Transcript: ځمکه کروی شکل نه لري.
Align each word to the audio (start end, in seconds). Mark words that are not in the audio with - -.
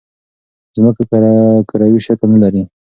ځمکه 0.75 1.03
کروی 1.69 1.99
شکل 2.07 2.29
نه 2.33 2.39
لري. 2.43 2.63